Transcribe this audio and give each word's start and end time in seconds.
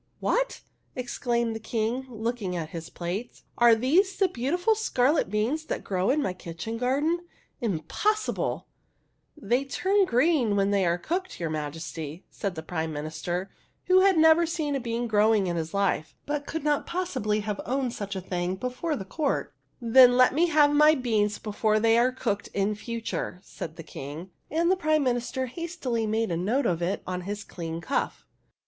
"What?" 0.29 0.61
exclaimed 0.95 1.55
the 1.55 1.59
King, 1.59 2.07
looking 2.09 2.55
at 2.55 2.69
his 2.71 2.89
plate. 2.89 3.43
"Are 3.59 3.75
these 3.75 4.15
the 4.15 4.27
beautiful 4.27 4.73
scarlet 4.73 5.29
beans 5.29 5.65
that 5.65 5.83
grow 5.83 6.09
in 6.09 6.23
my 6.23 6.33
kitchen 6.33 6.79
garden? 6.79 7.19
Im 7.61 7.81
possible!" 7.81 8.65
"They 9.37 9.63
turn 9.63 10.05
green 10.05 10.55
when 10.55 10.71
they 10.71 10.87
are 10.87 10.97
cooked, 10.97 11.39
your 11.39 11.51
Majesty," 11.51 12.25
said 12.31 12.55
the 12.55 12.63
Prime 12.63 12.91
Minister, 12.91 13.51
who 13.85 13.99
had 13.99 14.17
never 14.17 14.47
seen 14.47 14.73
a 14.75 14.79
bean 14.79 15.05
growing 15.05 15.45
in 15.45 15.55
his 15.55 15.71
life 15.71 16.15
but 16.25 16.47
could 16.47 16.63
not 16.63 16.87
possibly 16.87 17.41
have 17.41 17.61
owned 17.63 17.93
such 17.93 18.15
a 18.15 18.21
thing 18.21 18.55
before 18.55 18.95
the 18.95 19.05
court. 19.05 19.53
THE 19.79 19.85
HUNDREDTH 19.85 19.93
PRINCESS 19.93 20.07
S9 20.07 20.09
"Then 20.09 20.17
let 20.17 20.33
me 20.33 20.47
have 20.47 20.73
my 20.73 20.95
beans 20.95 21.37
before 21.37 21.79
they 21.79 21.95
are 21.99 22.11
cooked, 22.11 22.47
in 22.55 22.73
future," 22.73 23.39
said 23.43 23.75
the 23.75 23.83
King; 23.83 24.31
and 24.49 24.71
the 24.71 24.75
Prime 24.75 25.03
Minister 25.03 25.45
hastily 25.45 26.07
made 26.07 26.31
a 26.31 26.37
note 26.37 26.65
of 26.65 26.81
it 26.81 27.03
on 27.05 27.21
his 27.21 27.43
clean 27.43 27.81
cuff. 27.81 28.25